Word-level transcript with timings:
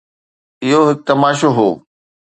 اهو 0.63 0.79
هڪ 0.89 0.99
تماشو 1.07 1.49
هو. 1.57 1.69